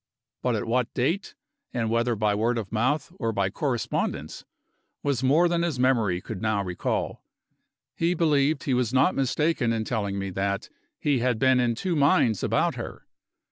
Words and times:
But 0.41 0.55
at 0.55 0.65
what 0.65 0.91
date 0.95 1.35
and 1.75 1.91
whether 1.91 2.15
by 2.15 2.33
word 2.33 2.57
of 2.57 2.71
mouth 2.71 3.11
or 3.19 3.31
by 3.31 3.51
correspondence 3.51 4.43
was 5.03 5.21
more 5.21 5.47
than 5.47 5.61
his 5.61 5.77
memory 5.79 6.21
could 6.21 6.41
now 6.41 6.63
recall. 6.63 7.23
He 7.95 8.15
believed 8.15 8.63
he 8.63 8.73
was 8.73 8.91
not 8.91 9.13
mistaken 9.13 9.71
in 9.71 9.83
telling 9.85 10.17
me 10.17 10.31
that 10.31 10.69
he 10.99 11.19
"had 11.19 11.37
been 11.37 11.59
in 11.59 11.75
two 11.75 11.95
minds 11.95 12.41
about 12.41 12.73
her." 12.73 13.05